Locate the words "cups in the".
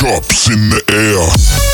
0.00-0.82